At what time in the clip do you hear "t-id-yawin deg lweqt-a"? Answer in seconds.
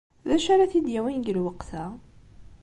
0.71-1.85